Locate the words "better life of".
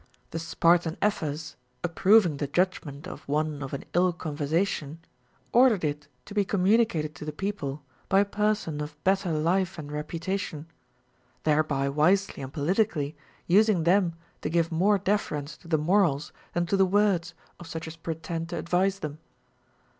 9.03-9.85